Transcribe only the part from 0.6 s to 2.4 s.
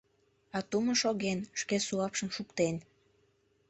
тумо шоген, шке суапшым